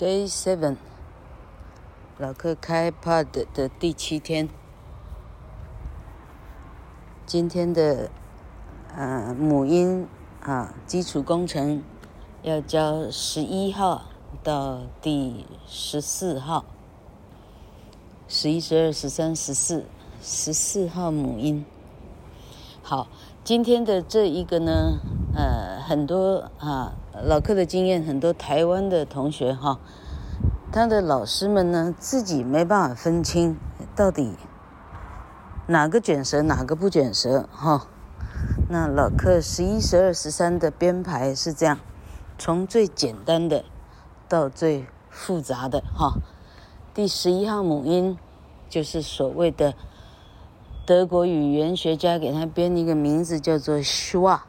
[0.00, 0.78] Day seven，
[2.16, 4.48] 老客开 Pod 的第七天。
[7.26, 8.10] 今天的
[8.96, 10.08] 呃母婴
[10.40, 11.82] 啊基础工程
[12.40, 14.04] 要教十一号
[14.42, 16.64] 到第十四号，
[18.26, 19.84] 十一、十二、十三、十四，
[20.22, 21.62] 十四号母婴。
[22.82, 23.06] 好，
[23.44, 24.98] 今天的这一个呢，
[25.34, 26.96] 呃，很多啊。
[27.12, 29.80] 老客的经验，很多台湾的同学哈，
[30.72, 33.56] 他的老师们呢，自己没办法分清
[33.96, 34.36] 到底
[35.66, 37.88] 哪个卷舌，哪个不卷舌哈。
[38.68, 41.78] 那老客十一、十二、十三的编排是这样，
[42.38, 43.64] 从最简单的
[44.28, 46.14] 到最复杂的哈。
[46.94, 48.16] 第十一号母音
[48.68, 49.74] 就是所谓的
[50.86, 54.40] 德国语言学家给他编一个名字，叫做 schwa。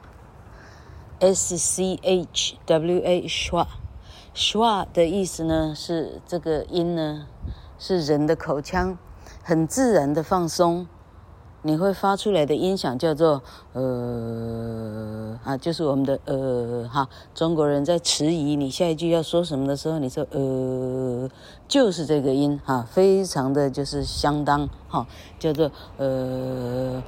[1.22, 7.28] S C H W A schwa，schwa 的意思呢是这个音呢
[7.78, 8.98] 是人的口腔
[9.44, 10.88] 很自然的放松，
[11.62, 17.08] 你会发出来的音响叫做呃啊，就是我们的呃哈。
[17.36, 21.30] 中国人在迟疑你下一句要说什么的时候，你说呃
[21.68, 25.06] 就是这个音哈，非常的就是相当哈，
[25.38, 27.04] 叫做呃。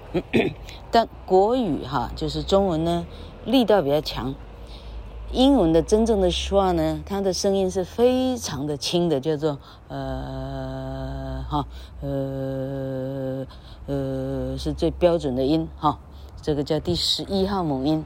[0.91, 3.07] 但国语哈就是中文呢。
[3.45, 4.33] 力道比较强，
[5.31, 9.57] 英文的真正的话呢，它的声音是非常的轻的，叫做
[9.89, 11.65] 呃哈
[12.01, 13.45] 呃
[13.87, 15.99] 呃是最标准的音哈，
[16.41, 18.05] 这个叫第十一号母音。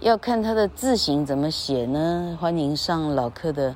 [0.00, 2.36] 要看它的字形怎么写呢？
[2.40, 3.74] 欢迎上老课的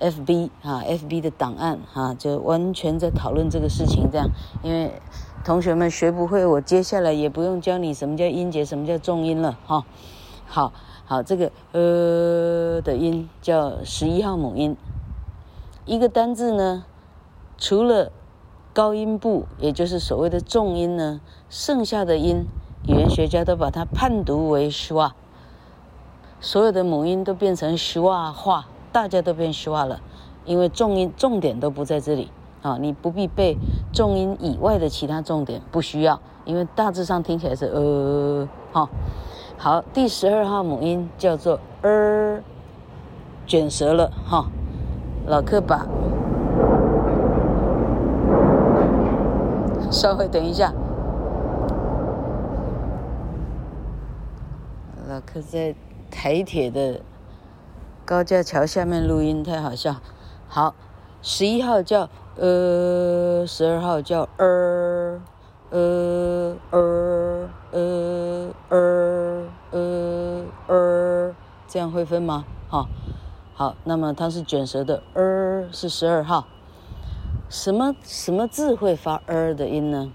[0.00, 4.28] FB 啊，FB 的档案哈，就完全在讨论这个事情这样。
[4.62, 4.92] 因为
[5.44, 9.84] 同学们学不会，我接下来也不用教你什么叫音节，什么叫重音了哈。
[10.50, 10.72] 好
[11.04, 14.76] 好，这个呃的音叫十一号母音。
[15.84, 16.84] 一个单字呢，
[17.58, 18.10] 除了
[18.72, 22.46] 高音部，也就是所谓的重音呢，剩下的音，
[22.86, 25.12] 语言学家都把它判读为 schwa。
[26.40, 30.00] 所有的母音都变成 schwa 化，大家都变 schwa 了，
[30.46, 32.30] 因为重音重点都不在这里
[32.62, 33.58] 啊，你不必背
[33.92, 38.88] 重音以外的其他重点，不需要，因为大致上听起来是呃，哈。
[39.60, 42.42] 好，第十二号母音叫做 er，
[43.44, 44.46] 卷舌了哈。
[45.26, 45.84] 老客把，
[49.90, 50.72] 稍微等一下。
[55.08, 55.74] 老客在
[56.08, 57.00] 台铁的
[58.04, 59.96] 高架桥下面录音，太好笑。
[60.46, 60.76] 好，
[61.20, 65.18] 十一号叫呃，十二号叫 er，
[65.70, 67.80] 呃呃呃呃。
[67.80, 69.17] 呃呃，
[71.68, 72.46] 这样会分吗？
[72.68, 72.88] 好，
[73.54, 76.46] 好，那么它是卷舌的，呃是十二号。
[77.50, 80.10] 什么什么字会发呃的音呢？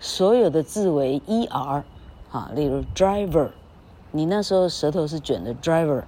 [0.00, 1.84] 所有的字为 er，
[2.28, 3.50] 哈，例如 driver，
[4.10, 6.02] 你那时候舌头是卷的 driver，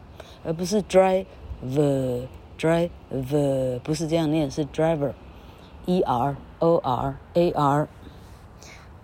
[0.44, 7.88] 而不是 driver，driver，不是这样念，是 driver，er o r a r，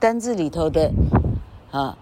[0.00, 0.90] 单字里头的
[1.70, 1.96] 啊。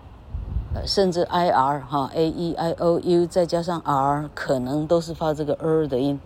[0.85, 6.21] 甚至 i r 哈 a e i o u 再加上 r 可能都是发这个 er 的音，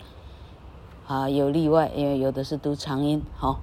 [1.07, 3.23] 啊有例外，因为有的是读长音。
[3.37, 3.61] 好，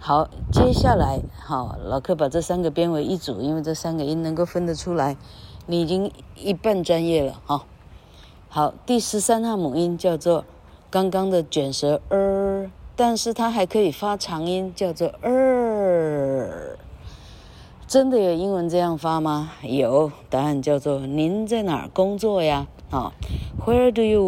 [0.00, 5.16] 好，接下来好，老课把这三个编为一组，因为这三个音能够分得出来，
[5.66, 7.40] 你已经一半专业了。
[7.46, 7.64] 哈，
[8.48, 10.44] 好，第十三号母音叫做
[10.90, 15.61] 刚刚的卷舌 er，但是它还可以发长音，叫做 er。
[17.92, 19.52] 真的有英文这样发吗？
[19.60, 23.12] 有，答案叫做“您在哪儿工作呀？”啊
[23.66, 24.24] ，Where do you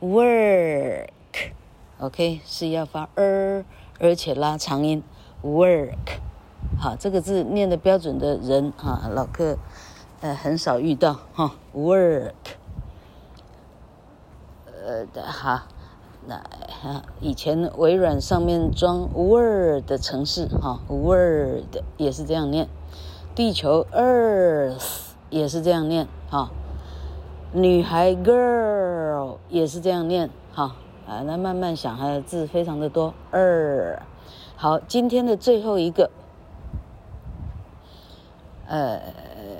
[0.00, 3.62] work？Work，OK，是要发 er，
[4.00, 5.04] 而且拉长音
[5.44, 6.18] ，work。
[6.76, 9.58] 好，这个字念的标准的人哈，老客
[10.22, 12.32] 呃很少遇到哈，work。
[14.84, 15.62] 呃，好。
[16.28, 16.42] 那
[16.86, 22.68] 哈，以前微软上面装 Word 的城市哈，Word 也是这样念。
[23.34, 26.48] 地球 Earth 也是这样念哈。
[27.52, 30.76] 女孩 Girl 也是这样念哈。
[31.08, 33.14] 啊，那慢慢想，还有字非常的多。
[33.32, 34.02] 二，
[34.56, 36.10] 好，今天的最后一个，
[38.68, 39.00] 呃，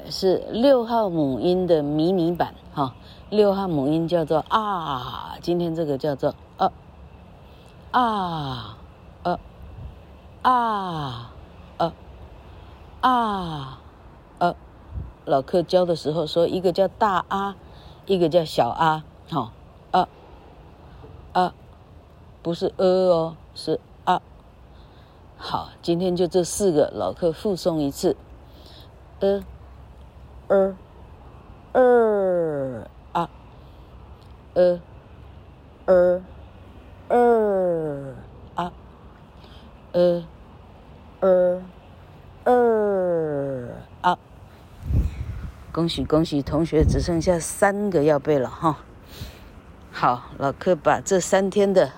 [0.08, 2.94] 是六号母音的迷你版哈。
[3.30, 6.34] 六号母音叫做啊，今天这个叫做。
[6.56, 6.72] 啊，
[7.92, 8.78] 啊
[9.22, 9.38] 呃，
[10.42, 11.32] 啊，
[11.78, 11.92] 呃，
[13.00, 13.78] 啊，
[14.38, 14.54] 呃，
[15.24, 17.56] 老客教的时候说，一个叫大啊，
[18.06, 19.52] 一个叫小啊，好，
[21.32, 21.52] 呃，
[22.42, 24.22] 不是呃哦，是啊。
[25.36, 28.16] 好，今天就这四个，老客复诵一次。
[29.20, 29.44] 呃，
[30.48, 30.76] 呃，
[31.72, 33.28] 呃啊，
[34.54, 34.80] 呃，
[35.86, 36.22] 呃，
[37.08, 38.14] 二
[38.54, 38.72] 啊，
[39.96, 40.22] 呃，
[41.20, 41.62] 二，
[42.44, 43.68] 二
[44.02, 44.18] 啊。
[45.72, 48.76] 恭喜恭喜，同学只剩下三个要背了哈。
[49.90, 51.92] 好，老课把这三天的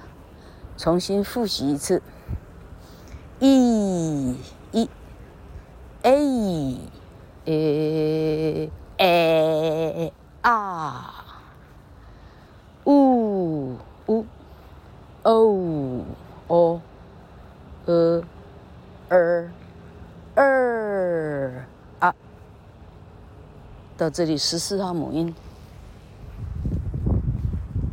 [0.77, 2.01] 重新复习一次。
[3.41, 4.37] 一、
[4.71, 4.89] 一、
[6.03, 6.77] A、
[7.47, 10.13] 诶、诶、
[10.43, 11.25] 啊、
[12.85, 14.25] 呜、呜、
[15.25, 16.05] 哦、
[16.47, 16.81] 哦、
[17.87, 18.23] 呃、
[19.09, 19.51] 二、
[20.35, 21.65] 二、
[22.01, 22.15] 啊。
[24.11, 25.35] 这里十四号母音。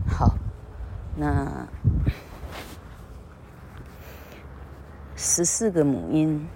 [0.08, 0.36] 好，
[1.16, 1.68] 那
[5.16, 6.48] 十四个母音，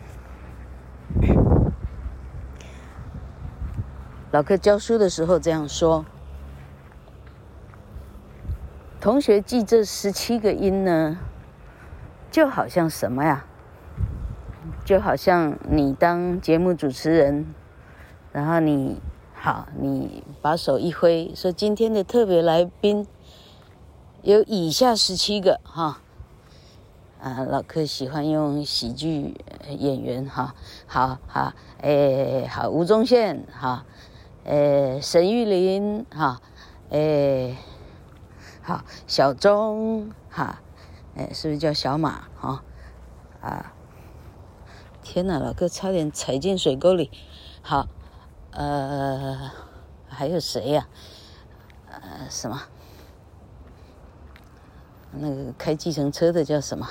[4.32, 6.06] 老课教书的时候这样说。
[9.02, 11.18] 同学记这十七个音呢，
[12.30, 13.46] 就好像什么呀？
[14.86, 17.46] 就好像你当节目主持人，
[18.32, 19.02] 然后你
[19.42, 23.08] 好，你把手一挥，说今天的特别来宾。
[24.22, 26.02] 有以下十七个哈，
[27.22, 29.34] 啊，老课喜欢用喜剧
[29.70, 30.54] 演员哈，
[30.86, 33.86] 好好，诶，好，吴宗宪哈，
[34.44, 36.42] 诶，沈玉琳哈，
[36.90, 37.56] 诶，
[38.62, 40.62] 好，小钟哈，
[41.16, 42.62] 诶，是不是叫小马哈？
[43.40, 43.72] 啊，
[45.02, 47.10] 天哪，老哥差点踩进水沟里，
[47.62, 47.88] 好，
[48.52, 49.52] 呃，
[50.08, 50.88] 还有谁呀？
[51.92, 52.62] 呃，什么？
[55.12, 56.88] 那个开计程车的叫什么？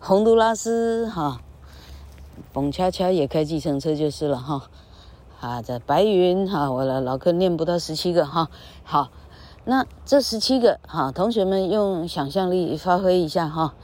[0.00, 1.40] 洪都拉斯哈，
[2.52, 4.70] 蹦恰恰也开计程车就是了哈。
[5.40, 8.48] 啊，这白云哈，我的老课念不到十七个哈。
[8.82, 9.10] 好，
[9.64, 13.74] 那这十七个哈，同学们用想象力发挥一下哈。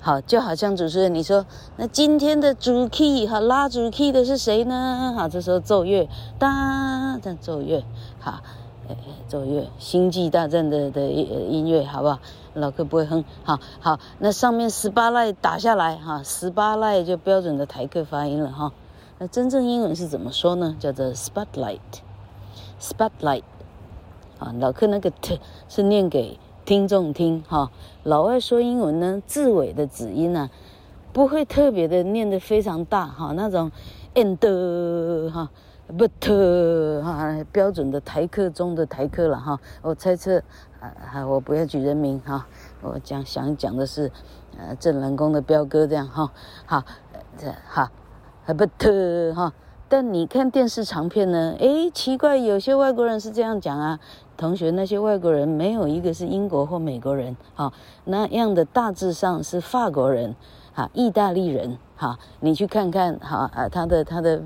[0.00, 1.46] 好，就好像主持人你说，
[1.76, 5.14] 那今天的主 key 哈，拉主 key 的是谁呢？
[5.16, 6.08] 好，这时候奏乐，
[6.38, 7.84] 哒，这奏乐，
[8.20, 8.40] 好。
[8.88, 8.96] 哎，
[9.28, 12.18] 奏乐，星际大战的的音乐，好不好？
[12.54, 14.00] 老课不会哼，好好。
[14.18, 18.72] 那上面十八赖打下来，哈，十八赖就标准的台客发音了，哈。
[19.18, 20.74] 那真正英文是怎么说呢？
[20.80, 23.42] 叫做 spotlight，spotlight。
[24.38, 26.38] 啊，老客那个 t 是念给
[26.68, 27.70] 听众听，哈。
[28.02, 30.50] 老外说英文呢，字尾的子音呢，
[31.14, 33.72] 不会特别的念得非常大，哈，那种
[34.14, 35.48] and 哈。
[35.96, 39.58] 不特哈，标准的台客中的台客了哈。
[39.80, 40.42] 我猜测，
[40.78, 42.46] 啊，我不要举人名哈。
[42.82, 44.12] 我讲想讲的是，
[44.58, 46.30] 呃，镇澜宫的彪哥这样哈。
[46.66, 46.84] 好，
[47.38, 47.88] 这好，
[48.52, 49.54] 不特哈。
[49.88, 51.56] 但你看电视长片呢？
[51.58, 53.98] 诶，奇怪，有些外国人是这样讲啊。
[54.38, 57.70] 同学，那些外国人没有一个是英国或美国人，哈，
[58.04, 60.34] 那样的大致上是法国人，
[60.72, 64.42] 哈，意大利人，哈，你去看看，哈，啊，他的他的。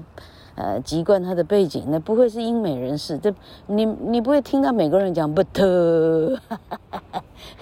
[0.54, 3.34] 呃，籍贯他的背景，那不会是英美人士，这
[3.68, 5.46] 你你不会听到美国人讲 but，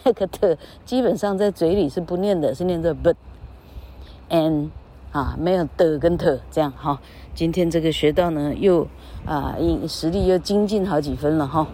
[0.02, 4.70] 那个特基本上在嘴里是不念的，是念作 but，and
[5.12, 7.00] 啊，没有的跟特这样哈。
[7.32, 8.84] 今天这个学到呢，又
[9.24, 11.68] 啊，实力又精进好几分了哈。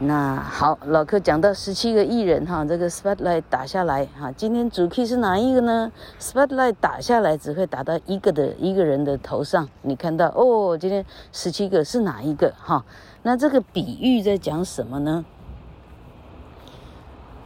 [0.00, 12.84] 那好，老柯讲到十七个艺人哈，这个 spotlight 打下来哈，今天主 key 是哪一个呢？spotlight 打下来只会打到一个的一个人的头上，你看到哦，今天十七个是哪一个哈？
[13.22, 15.24] 那这个比喻在讲什么呢？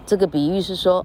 [0.06, 1.04] 这个比喻是说，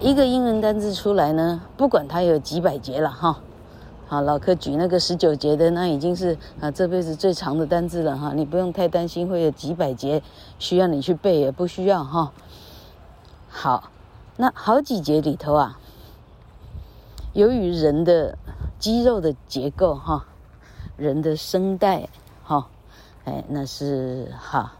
[0.00, 3.40] 一个英文单字出来呢，不管它有几百节了哈。
[4.10, 10.20] 好，老课举那个十九节的，那已经是啊这辈子最长的单字了哈，你不用太担心会有几百节
[10.58, 12.32] 需要你去背，也不需要哈。
[13.48, 13.92] 好，
[14.36, 15.78] 那好几节里头啊，
[17.34, 18.36] 由于人的
[18.80, 20.26] 肌肉的结构哈，
[20.96, 22.08] 人的声带
[22.42, 22.66] 哈，
[23.26, 24.72] 哎，那是哈，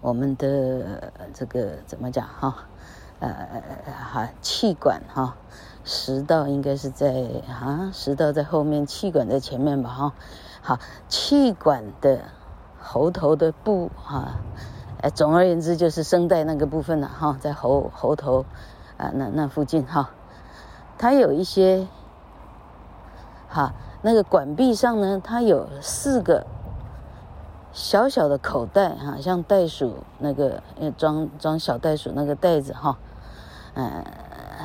[0.00, 2.56] 我们的这个怎么讲哈？
[3.20, 3.62] 呃，
[4.10, 5.36] 哈，气管哈。
[5.84, 9.90] 食道应该是在啊，食道在后面，气管在前面吧？
[9.90, 10.12] 哈，
[10.62, 12.20] 好，气管的
[12.80, 14.36] 喉头的部哈，
[15.02, 18.46] 哎，总而言之就是声带那个部分了哈，在喉喉头
[18.96, 20.10] 啊那那附近哈，
[20.96, 21.86] 它有一些
[23.48, 26.46] 哈，那个管壁上呢，它有四个
[27.72, 30.62] 小小的口袋哈，像袋鼠那个
[30.96, 32.96] 装装小袋鼠那个袋子哈，
[33.74, 34.04] 嗯，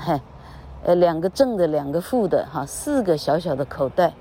[0.06, 0.22] 嘿，
[0.84, 4.14] 呃，两个正的，两个负的哈，四个小小的口袋，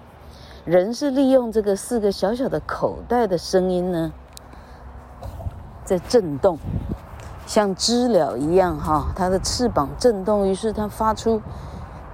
[0.64, 4.12] 人是利用这个四个小小的口袋的声音呢，
[5.84, 6.58] 在震动，
[7.46, 11.40] 像知了一样哈，它的翅膀震动，于是它发出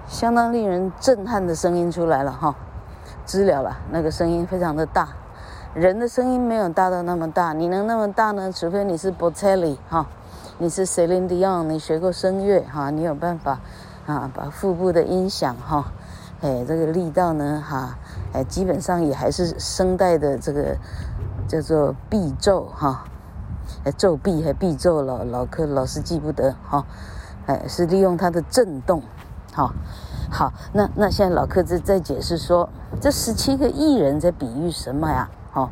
[0.07, 2.55] 相当令人震撼的声音出来了哈，
[3.25, 5.09] 知了了，那个声音非常的大。
[5.73, 8.53] 人的声音没有大到那么大，你能那么大呢？
[8.53, 10.07] 除非你是 Bocelli 哈，
[10.59, 13.59] 你是 Celine Dion，你学过声乐哈，你有办法
[14.07, 15.87] 啊，把腹部的音响哈，
[16.43, 17.97] 哎，这个力道呢哈，
[18.35, 20.77] 哎，基本上也还是声带的这个
[21.49, 23.05] 叫做臂奏哈，
[23.85, 26.85] 哎，奏臂还臂奏，老老科老是记不得哈，
[27.47, 29.03] 哎，是利用它的震动，
[29.55, 29.73] 好，
[30.31, 32.69] 好，那那现在老柯在在解释说，
[33.01, 35.31] 这十七个艺人在比喻什么呀？
[35.55, 35.71] 哦，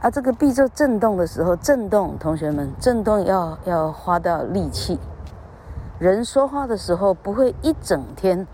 [0.00, 5.00] 啊，这个臂奏震动的时候，震动，同学们，震动要要花到力气。
[5.98, 8.46] 人说话的时候不会一整天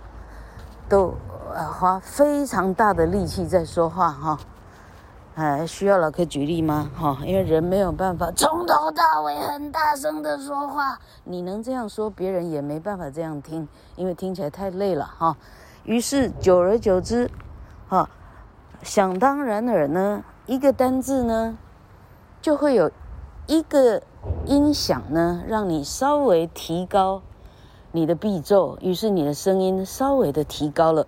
[0.88, 1.14] 都
[1.54, 4.38] 呃花非常大的力气在说话哈。
[5.34, 6.90] 哎，需要老柯举例吗？
[6.94, 10.98] 哈，因为人没有办法从头到尾很大声的说话。
[11.24, 15.36] 你能这样说，别人也没办法这样听，因为听起来太累了哈。
[15.84, 17.30] 于是久而久之，
[17.88, 18.08] 哈。
[18.82, 21.56] 想当然尔呢，一个单字呢，
[22.42, 22.90] 就会有
[23.46, 24.02] 一个
[24.44, 27.22] 音响呢，让你稍微提高
[27.92, 31.06] 你的臂奏，于是你的声音稍微的提高了。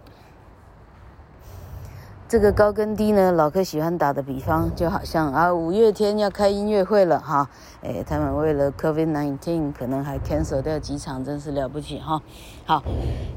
[2.29, 7.51] 这个高跟低呢，老柯喜欢打的比方，就好像啊，五月天要开音乐会了哈，
[7.83, 12.23] 哎，他们为了 COVID-19 可能还 cancel 掉几场，真是了不起哈。
[12.65, 12.83] 好，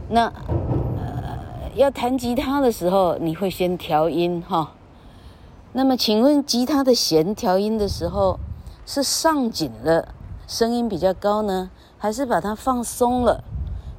[0.10, 1.48] 那呃。
[1.76, 4.72] 要弹吉他的时候，你会先调音哈。
[5.74, 8.40] 那么，请问吉他的弦调音的时候，
[8.84, 10.08] 是上紧了，
[10.48, 13.44] 声音比较高呢，还是把它放松了，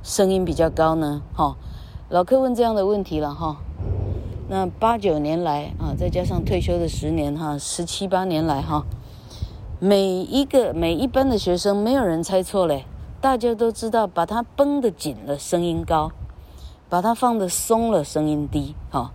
[0.03, 1.23] 声音比较高呢？
[1.35, 1.57] 哈，
[2.09, 3.57] 老柯问这样的问题了哈。
[4.49, 8.85] 那八九年来啊，再加上退休的十年哈，十七八年来哈，
[9.79, 12.87] 每一个每一班的学生，没有人猜错嘞，
[13.21, 16.11] 大家都知道，把它绷得紧了，声音高。
[16.91, 19.11] 把它放得松了，声音低，哈、哦，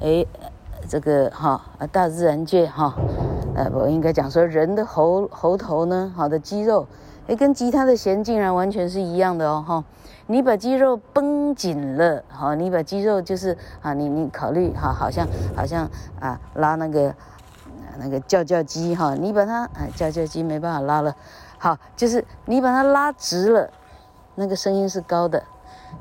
[0.00, 0.26] 哎，
[0.88, 2.96] 这个哈、哦，大自然界哈，
[3.54, 6.88] 呃，我应该讲说人的喉喉头呢，好的肌肉，
[7.28, 9.84] 哎，跟吉他的弦竟然完全是一样的哦，哈，
[10.26, 15.90] 你把肌肉绷紧了，哈、哦，你把肌肉就是啊，你你考虑哈，好像好像
[16.20, 17.14] 啊拉那个
[17.98, 21.16] 那个叫叫鸡哈，你把它啊叫叫鸡没办法拉了，
[21.58, 23.70] 好，就是你把它拉直了，
[24.36, 25.42] 那个声音是高的。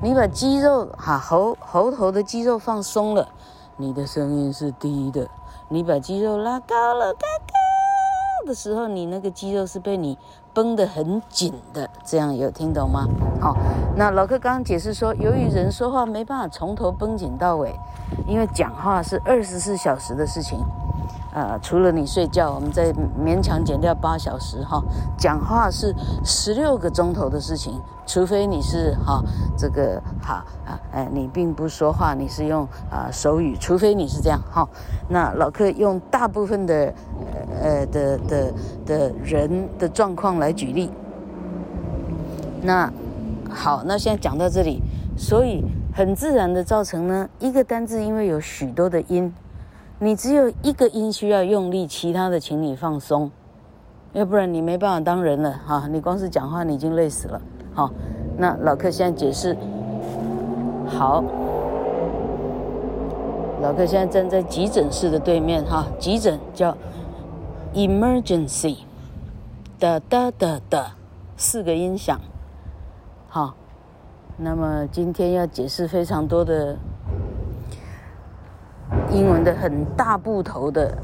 [0.02, 3.30] 你把肌肉哈喉喉头的肌肉放松了，
[3.78, 5.28] 你的声音是低的。
[5.70, 10.18] 你把肌肉拉高了，高高的时候，你那个肌肉是被你
[10.56, 11.88] 绷得很紧的。
[12.04, 13.06] 这样有听懂吗？
[13.40, 13.56] 好，
[13.96, 17.78] 那老客刚刚解释说，由于人说话没办法从头绷紧到尾，
[18.26, 20.58] 因为讲话是二十四小时的事情。
[21.36, 24.82] 呃，除了你睡觉，我们再勉强减掉八小时哈。
[25.18, 29.22] 讲话是十六个钟头的事情，除非你是哈
[29.58, 34.66] 这个哈啊哎，你并不说话，你是用啊手语，除非你是这样哈。
[35.10, 36.94] 那老客用大部分的
[37.62, 38.54] 呃的的
[38.86, 40.90] 的人的状况来举例。
[42.62, 42.90] 那
[43.50, 44.82] 好，那现在讲到这里，
[45.18, 49.34] 所以很自然的造成呢，一个单字因为有许多的音。
[50.00, 53.32] 你只有一个音需要用力，其他的请你放松，
[54.12, 55.88] 要不然你没办法当人了哈。
[55.90, 57.42] 你光是讲话，你已经累死了。
[57.74, 57.90] 好，
[58.38, 59.56] 那老客现在解释。
[60.86, 61.24] 好，
[63.62, 66.76] 老客现在站在急诊室的对面哈，急诊叫
[67.74, 68.80] emergency，
[69.80, 70.96] 哒哒哒哒，
[71.38, 72.20] 四个音响。
[73.30, 73.56] 好，
[74.36, 76.78] 那么今天要解释非常多的。
[79.12, 80.98] 英文的很大部头的，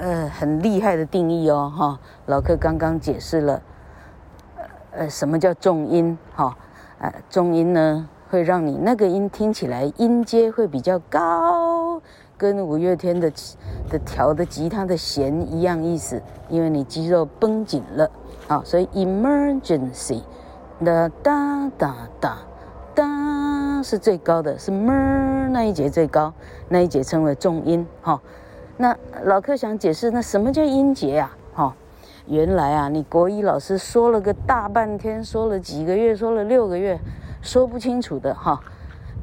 [0.00, 3.62] 呃，很厉害的定义哦，哈，老柯刚刚解释了，
[4.92, 6.56] 呃，什么叫重音，哈，
[6.98, 12.00] 呃，重音呢，会让你那个音听起来音阶会比较高，
[12.36, 13.30] 跟五月天的
[13.88, 18.10] 的调的吉他的弦一样意思，因为你肌肉绷紧了，
[18.48, 20.22] 好，所以 emergency，
[20.84, 22.38] 哒哒哒哒
[22.94, 26.32] 哒是最高的，是 mer 那一节最高。
[26.68, 28.20] 那一节称为重音，哈。
[28.76, 31.36] 那老柯想解释，那什么叫音节啊？
[31.52, 31.74] 哈，
[32.26, 36.98] 原来啊，你国一老师说了个大半天，说了几个月，说了六个月，
[37.42, 38.60] 说不清楚的哈。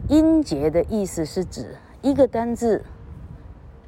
[0.10, 2.84] 音节的意思是指一个单字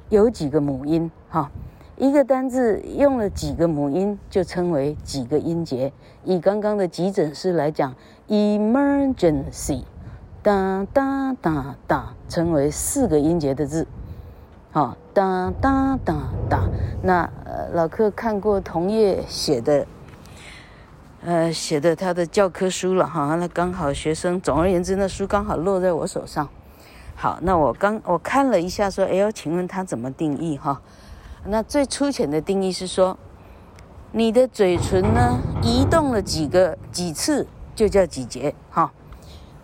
[0.09, 1.51] 有几个母音，哈。
[1.97, 5.91] 一个单字用了几个母音，就称为几个音节。
[6.23, 7.95] 以刚刚的急诊室来讲
[8.27, 9.81] ，emergency，
[10.47, 13.85] 哒哒哒哒，成为四个音节的字。
[14.71, 16.15] 好，哒哒哒
[16.49, 16.61] 哒。
[17.03, 19.85] 那呃，老客看过同业写的，
[21.25, 23.35] 呃，写的他的教科书了哈。
[23.35, 26.47] 那刚好学生，总而言之，那书刚好落在我手上。
[27.13, 30.81] 好，那我刚我看了一下，说，哎呦，请问他怎么定义哈？
[31.43, 33.19] 那最粗浅的定义是说，
[34.13, 38.93] 你的嘴唇呢移动了几个几次就叫几节哈。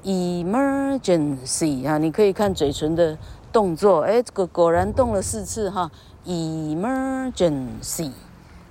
[0.04, 3.18] Emergency 啊，你可以看嘴唇的
[3.52, 5.90] 动作，哎，这个果然动了四次哈。
[6.26, 8.12] Emergency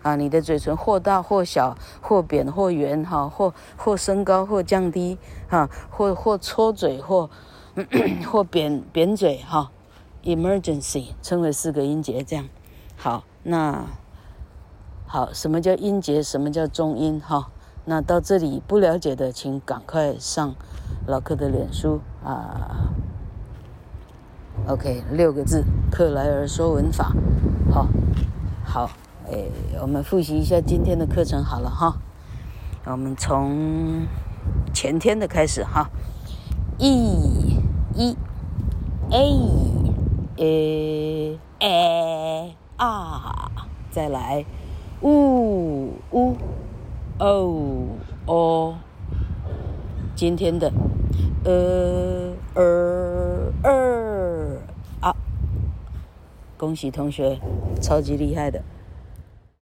[0.03, 7.31] 啊，你的嘴唇或大或小，或扁或圆哈，或或升高或降低哈，或或搓嘴或
[8.31, 9.71] 或扁扁嘴哈。
[10.25, 12.49] Emergency 称为四个音节这样。
[12.97, 13.85] 好，那
[15.07, 16.23] 好，什么叫音节？
[16.23, 17.21] 什么叫中音？
[17.21, 17.51] 哈，
[17.85, 20.55] 那到这里不了解的，请赶快上
[21.07, 22.93] 老克的脸书啊。
[24.67, 27.13] OK，六个字，克莱尔说文法。
[27.71, 27.89] 好，
[28.65, 28.91] 好，
[29.27, 29.47] 哎，
[29.81, 31.97] 我们复习一下今天的课程好了哈。
[32.85, 34.07] 我们从
[34.73, 35.89] 前天的开始哈。
[36.79, 37.61] e
[37.95, 38.17] e
[39.11, 39.27] a
[40.37, 43.51] a a 啊，
[43.91, 44.45] 再来，
[45.03, 46.37] 呜呜
[47.19, 47.87] 哦
[48.27, 48.75] 哦，
[50.17, 50.73] 今天的，
[51.45, 54.59] 呃二二
[55.01, 55.15] 啊，
[56.57, 57.39] 恭喜同学，
[57.81, 58.63] 超级厉害的。